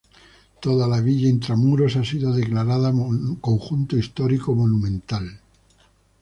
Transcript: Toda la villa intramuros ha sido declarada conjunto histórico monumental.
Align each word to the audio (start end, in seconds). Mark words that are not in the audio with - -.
Toda 0.63 0.87
la 0.91 0.99
villa 0.99 1.27
intramuros 1.29 1.95
ha 1.95 2.03
sido 2.03 2.33
declarada 2.33 2.91
conjunto 3.39 3.95
histórico 3.99 4.55
monumental. 4.55 5.37